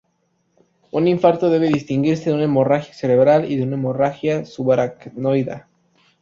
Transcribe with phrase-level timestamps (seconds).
[0.89, 5.67] Un infarto debe distinguirse de una hemorragia cerebral y de una hemorragia subaracnoidea.